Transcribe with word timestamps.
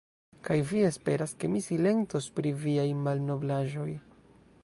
Kaj 0.45 0.55
vi 0.69 0.79
esperas, 0.87 1.33
ke 1.43 1.49
mi 1.55 1.61
silentos 1.65 2.31
pri 2.39 2.55
viaj 2.65 2.87
malnoblaĵoj! 3.09 3.89